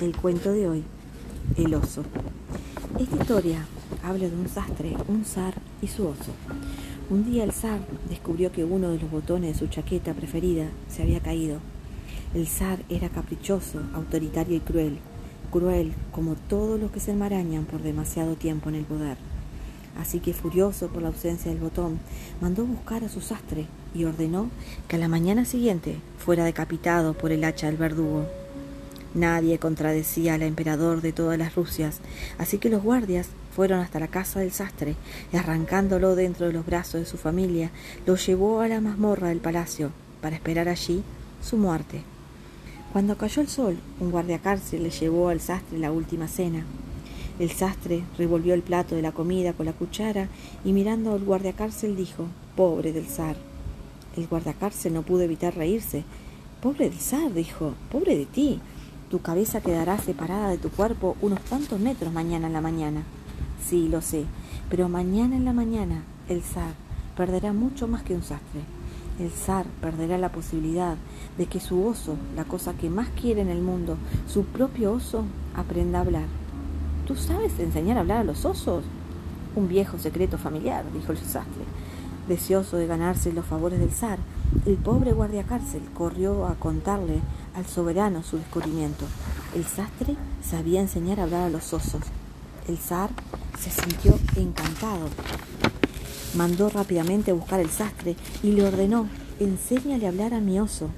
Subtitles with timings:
[0.00, 0.84] El cuento de hoy,
[1.56, 2.04] El oso.
[3.00, 3.66] Esta historia
[4.04, 6.30] habla de un sastre, un zar y su oso.
[7.10, 11.02] Un día el zar descubrió que uno de los botones de su chaqueta preferida se
[11.02, 11.58] había caído.
[12.32, 14.98] El zar era caprichoso, autoritario y cruel,
[15.50, 19.16] cruel como todos los que se enmarañan por demasiado tiempo en el poder.
[19.98, 21.98] Así que furioso por la ausencia del botón,
[22.40, 24.48] mandó buscar a su sastre y ordenó
[24.86, 28.28] que a la mañana siguiente fuera decapitado por el hacha del verdugo.
[29.14, 32.00] Nadie contradecía al emperador de todas las Rusias,
[32.38, 34.94] así que los guardias fueron hasta la casa del sastre
[35.32, 37.70] y arrancándolo dentro de los brazos de su familia,
[38.06, 41.02] lo llevó a la mazmorra del palacio para esperar allí
[41.42, 42.02] su muerte.
[42.92, 46.64] Cuando cayó el sol, un guardiacárcel le llevó al sastre la última cena.
[47.38, 50.28] El sastre revolvió el plato de la comida con la cuchara
[50.64, 53.36] y mirando al guardiacárcel dijo, pobre del zar.
[54.16, 56.04] El guardiacárcel no pudo evitar reírse.
[56.60, 58.60] Pobre del zar, dijo, pobre de ti.
[59.10, 63.04] Tu cabeza quedará separada de tu cuerpo unos tantos metros mañana en la mañana.
[63.66, 64.26] Sí, lo sé,
[64.68, 66.74] pero mañana en la mañana el zar
[67.16, 68.60] perderá mucho más que un sastre.
[69.18, 70.96] El zar perderá la posibilidad
[71.38, 73.96] de que su oso, la cosa que más quiere en el mundo,
[74.28, 75.24] su propio oso,
[75.56, 76.26] aprenda a hablar.
[77.06, 78.84] ¿Tú sabes enseñar a hablar a los osos?
[79.56, 81.64] Un viejo secreto familiar, dijo el sastre.
[82.28, 84.18] Deseoso de ganarse los favores del zar,
[84.66, 87.20] el pobre guardiacárcel corrió a contarle
[87.54, 89.06] al soberano su descubrimiento.
[89.54, 92.02] El sastre sabía enseñar a hablar a los osos.
[92.68, 93.08] El zar
[93.58, 95.08] se sintió encantado.
[96.34, 99.08] Mandó rápidamente a buscar el sastre y le ordenó,
[99.40, 100.90] enséñale a hablar a mi oso.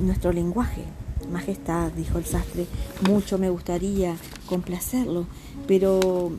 [0.00, 0.84] Nuestro lenguaje.
[1.32, 2.66] Majestad, dijo el sastre,
[3.08, 4.14] mucho me gustaría
[4.46, 5.24] complacerlo,
[5.66, 6.32] pero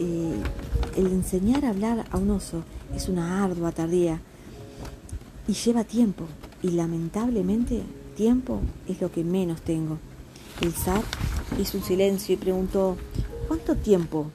[0.00, 0.42] eh,
[0.96, 4.20] el enseñar a hablar a un oso es una ardua tardía
[5.46, 6.24] y lleva tiempo,
[6.62, 7.82] y lamentablemente
[8.16, 9.98] tiempo es lo que menos tengo.
[10.60, 11.02] El zar
[11.60, 12.96] hizo un silencio y preguntó,
[13.46, 14.30] ¿cuánto tiempo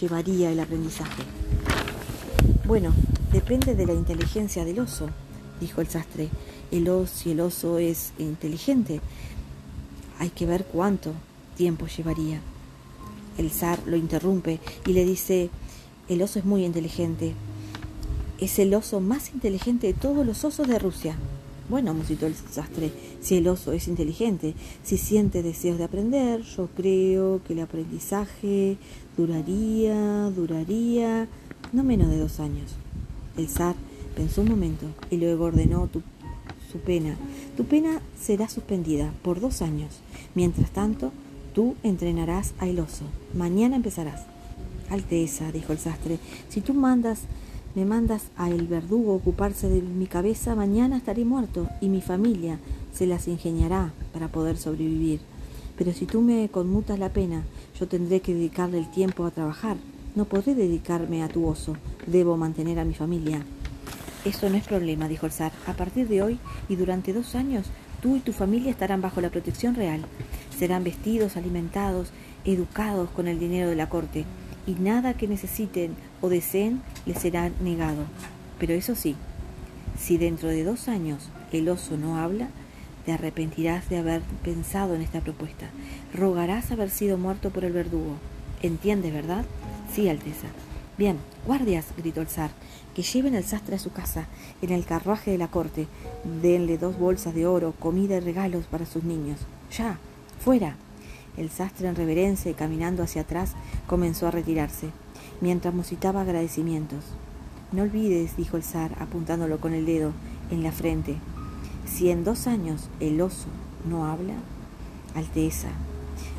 [0.00, 1.22] llevaría el aprendizaje?
[2.64, 2.92] Bueno,
[3.32, 5.08] depende de la inteligencia del oso,
[5.60, 6.28] dijo el sastre.
[6.70, 9.00] El oso, si el oso es inteligente,
[10.18, 11.12] hay que ver cuánto
[11.56, 12.40] tiempo llevaría.
[13.38, 15.50] El zar lo interrumpe y le dice,
[16.08, 17.34] el oso es muy inteligente.
[18.38, 21.16] Es el oso más inteligente de todos los osos de Rusia.
[21.68, 26.68] Bueno, musitó el sastre, si el oso es inteligente, si siente deseos de aprender, yo
[26.76, 28.76] creo que el aprendizaje
[29.16, 31.26] duraría, duraría,
[31.72, 32.70] no menos de dos años.
[33.36, 33.74] El zar
[34.14, 35.88] pensó un momento y luego ordenó
[36.70, 37.16] su pena.
[37.56, 39.98] Tu pena será suspendida por dos años.
[40.36, 41.10] Mientras tanto,
[41.52, 43.04] tú entrenarás al oso.
[43.34, 44.35] Mañana empezarás.
[44.90, 47.20] Alteza, dijo el sastre, si tú mandas
[47.76, 52.58] me mandas a el verdugo ocuparse de mi cabeza, mañana estaré muerto y mi familia
[52.94, 55.20] se las ingeniará para poder sobrevivir.
[55.76, 57.44] Pero si tú me conmutas la pena,
[57.78, 59.76] yo tendré que dedicarle el tiempo a trabajar.
[60.14, 61.76] No podré dedicarme a tu oso.
[62.06, 63.42] Debo mantener a mi familia.
[64.24, 65.52] Eso no es problema, dijo el zar.
[65.66, 66.38] A partir de hoy
[66.70, 67.66] y durante dos años,
[68.00, 70.00] tú y tu familia estarán bajo la protección real.
[70.58, 72.08] Serán vestidos, alimentados,
[72.46, 74.24] educados con el dinero de la corte
[74.66, 78.04] y nada que necesiten o deseen les será negado.
[78.58, 79.16] Pero eso sí,
[79.98, 82.48] si dentro de dos años el oso no habla,
[83.04, 85.66] te arrepentirás de haber pensado en esta propuesta.
[86.12, 88.16] Rogarás haber sido muerto por el verdugo.
[88.62, 89.44] ¿Entiendes, verdad?
[89.94, 90.48] Sí, Alteza.
[90.98, 92.50] Bien, guardias, gritó el zar,
[92.94, 94.26] que lleven al sastre a su casa,
[94.62, 95.86] en el carruaje de la corte.
[96.42, 99.38] Denle dos bolsas de oro, comida y regalos para sus niños.
[99.70, 99.98] Ya,
[100.40, 100.76] fuera.
[101.36, 103.52] El sastre en reverencia y caminando hacia atrás
[103.86, 104.90] comenzó a retirarse,
[105.40, 107.04] mientras musitaba agradecimientos.
[107.72, 110.12] No olvides, dijo el zar, apuntándolo con el dedo
[110.50, 111.16] en la frente,
[111.86, 113.46] si en dos años el oso
[113.88, 114.34] no habla,
[115.14, 115.68] Alteza.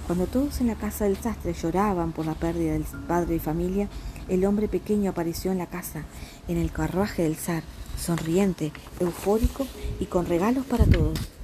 [0.05, 3.89] Cuando todos en la casa del sastre lloraban por la pérdida del padre y familia,
[4.29, 6.03] el hombre pequeño apareció en la casa,
[6.47, 7.63] en el carruaje del zar,
[7.97, 9.65] sonriente, eufórico
[9.99, 11.36] y con regalos para todos.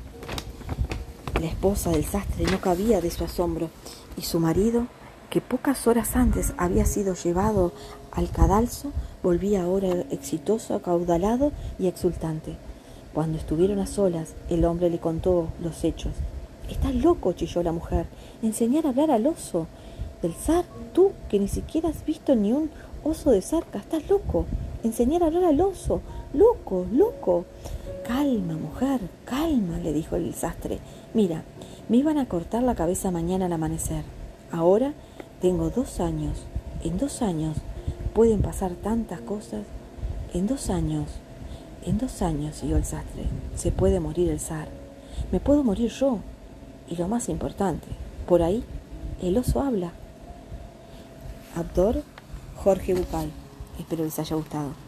[1.44, 3.70] La esposa del sastre no cabía de su asombro
[4.16, 4.88] y su marido,
[5.30, 7.74] que pocas horas antes había sido llevado
[8.14, 12.56] al cadalso, volvía ahora exitoso, acaudalado y exultante.
[13.14, 16.14] Cuando estuvieron a solas, el hombre le contó los hechos.
[16.70, 18.06] Estás loco, chilló la mujer.
[18.42, 19.68] Enseñar a hablar al oso.
[20.22, 20.64] Del zar,
[20.94, 22.70] tú, que ni siquiera has visto ni un
[23.04, 24.46] oso de cerca, estás loco.
[24.82, 26.00] Enseñar a hablar al oso.
[26.34, 27.46] Loco, loco.
[28.08, 30.80] Calma, mujer, calma, le dijo el sastre.
[31.14, 31.44] Mira,
[31.90, 34.04] me iban a cortar la cabeza mañana al amanecer.
[34.52, 34.94] Ahora
[35.42, 36.46] tengo dos años.
[36.84, 37.58] En dos años
[38.14, 39.62] pueden pasar tantas cosas.
[40.34, 41.08] En dos años,
[41.86, 43.26] en dos años, siguió el sastre,
[43.56, 44.68] se puede morir el zar.
[45.32, 46.20] Me puedo morir yo.
[46.90, 47.88] y lo más importante,
[48.28, 48.64] por ahí
[49.22, 49.92] el oso habla.
[51.56, 52.04] Autor
[52.58, 53.30] Jorge Bucal.
[53.80, 54.83] Espero les haya gustado.